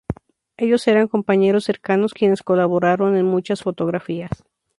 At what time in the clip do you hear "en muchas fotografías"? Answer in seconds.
3.15-4.31